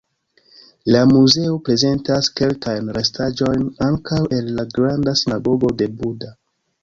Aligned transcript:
La 0.93 1.01
muzeo 1.09 1.57
prezentas 1.67 2.29
kelkajn 2.39 2.89
restaĵojn 2.97 3.67
ankaŭ 3.89 4.21
el 4.39 4.49
la 4.61 4.67
"granda 4.79 5.13
sinagogo 5.23 5.73
de 5.83 5.89
Buda". 6.01 6.35